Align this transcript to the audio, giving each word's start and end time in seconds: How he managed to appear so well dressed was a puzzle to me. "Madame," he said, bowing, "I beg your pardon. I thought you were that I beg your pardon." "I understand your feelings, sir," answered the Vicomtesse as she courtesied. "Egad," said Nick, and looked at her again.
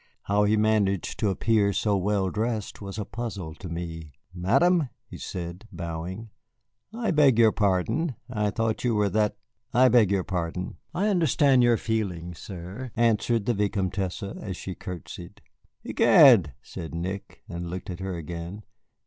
How 0.23 0.45
he 0.45 0.57
managed 0.57 1.19
to 1.19 1.29
appear 1.29 1.71
so 1.73 1.95
well 1.95 2.31
dressed 2.31 2.81
was 2.81 2.97
a 2.97 3.05
puzzle 3.05 3.53
to 3.53 3.69
me. 3.69 4.13
"Madame," 4.33 4.89
he 5.05 5.19
said, 5.19 5.67
bowing, 5.71 6.31
"I 6.91 7.11
beg 7.11 7.37
your 7.37 7.51
pardon. 7.51 8.15
I 8.27 8.49
thought 8.49 8.83
you 8.83 8.95
were 8.95 9.09
that 9.09 9.37
I 9.75 9.89
beg 9.89 10.09
your 10.09 10.23
pardon." 10.23 10.77
"I 10.91 11.09
understand 11.09 11.61
your 11.61 11.77
feelings, 11.77 12.39
sir," 12.39 12.89
answered 12.95 13.45
the 13.45 13.53
Vicomtesse 13.53 14.23
as 14.23 14.57
she 14.57 14.73
courtesied. 14.73 15.39
"Egad," 15.83 16.53
said 16.63 16.95
Nick, 16.95 17.43
and 17.47 17.69
looked 17.69 17.91
at 17.91 17.99
her 17.99 18.17
again. 18.17 18.63